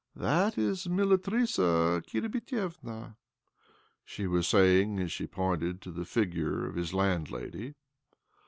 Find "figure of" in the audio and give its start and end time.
6.05-6.91